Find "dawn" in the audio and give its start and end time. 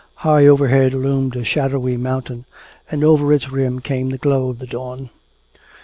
4.65-5.11